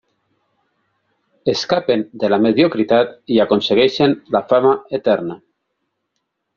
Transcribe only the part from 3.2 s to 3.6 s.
i